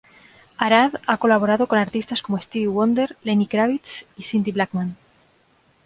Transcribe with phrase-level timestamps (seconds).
[0.57, 4.95] Arad ha colaborado con artistas como Stevie Wonder, Lenny Kravitz y Cindy Blackman.